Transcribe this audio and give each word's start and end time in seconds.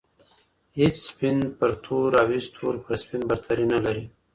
هیڅ 0.77 0.95
سپین 1.09 1.37
پر 1.57 1.71
تور 1.83 2.09
او 2.21 2.25
هیڅ 2.33 2.45
تور 2.55 2.73
پر 2.83 2.93
سپین 3.03 3.21
برتري 3.29 3.65
نه 3.73 3.79
لري. 3.85 4.05